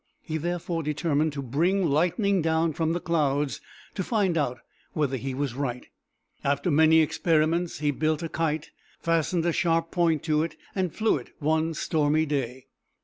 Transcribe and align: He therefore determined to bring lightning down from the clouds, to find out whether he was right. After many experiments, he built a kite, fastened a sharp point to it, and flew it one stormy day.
He 0.23 0.37
therefore 0.37 0.81
determined 0.81 1.31
to 1.33 1.43
bring 1.43 1.85
lightning 1.87 2.41
down 2.41 2.73
from 2.73 2.93
the 2.93 2.99
clouds, 2.99 3.61
to 3.93 4.03
find 4.03 4.35
out 4.35 4.57
whether 4.93 5.15
he 5.15 5.35
was 5.35 5.53
right. 5.53 5.85
After 6.43 6.71
many 6.71 7.01
experiments, 7.01 7.77
he 7.77 7.91
built 7.91 8.23
a 8.23 8.29
kite, 8.29 8.71
fastened 8.99 9.45
a 9.45 9.53
sharp 9.53 9.91
point 9.91 10.23
to 10.23 10.41
it, 10.41 10.55
and 10.73 10.91
flew 10.91 11.17
it 11.17 11.29
one 11.37 11.75
stormy 11.75 12.25
day. 12.25 12.65